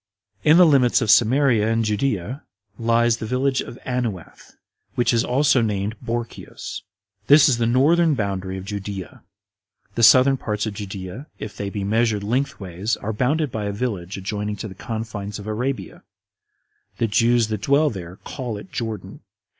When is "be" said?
11.69-11.83